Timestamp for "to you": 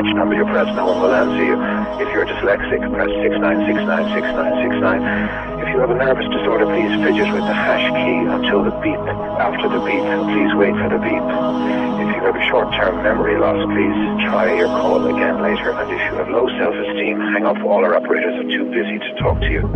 19.44-19.68